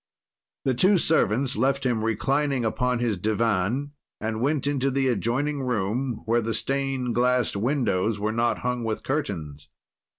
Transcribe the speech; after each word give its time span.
The 0.65 0.73
two 0.73 0.97
servants 0.97 1.55
left 1.55 1.85
him 1.85 2.03
reclining 2.03 2.65
upon 2.65 2.97
his 2.97 3.17
divan 3.17 3.91
and 4.19 4.41
went 4.41 4.65
into 4.65 4.89
the 4.89 5.09
adjoining 5.09 5.61
room, 5.61 6.23
where 6.25 6.41
the 6.41 6.55
stained 6.55 7.13
glass 7.13 7.55
windows 7.55 8.17
were 8.19 8.31
not 8.31 8.61
hung 8.61 8.83
with 8.83 9.03
curtains. 9.03 9.69